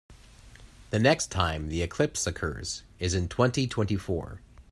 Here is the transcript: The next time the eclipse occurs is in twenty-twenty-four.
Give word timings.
The 0.89 0.97
next 0.97 1.27
time 1.27 1.69
the 1.69 1.83
eclipse 1.83 2.25
occurs 2.25 2.81
is 2.97 3.13
in 3.13 3.27
twenty-twenty-four. 3.29 4.41